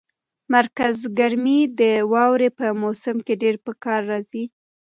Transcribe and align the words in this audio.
مرکز 0.55 0.97
ګرمي 1.19 1.59
د 1.79 1.81
واورې 2.11 2.49
په 2.59 2.65
موسم 2.81 3.17
کې 3.25 3.33
ډېره 3.41 3.59
په 3.65 3.71
کار 3.83 4.01
راځي. 4.11 4.43